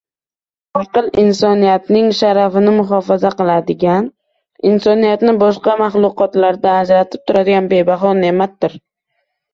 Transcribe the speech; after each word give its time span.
Aql 0.83 1.07
insoniyatning 1.23 2.07
sharafini 2.19 2.73
muhofaza 2.77 3.31
qiladigan, 3.41 4.09
insoniyatni 4.71 5.35
boshqa 5.45 5.77
mahluqotlardan 5.83 6.79
ajratib 6.83 7.25
turadigan 7.29 7.69
bebaho 7.75 8.19
ne’matdir. 8.25 8.79